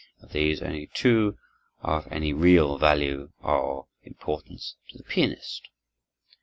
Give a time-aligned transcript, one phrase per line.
[0.23, 1.37] Of these, only two
[1.83, 5.69] are of any real value or importance to the pianist.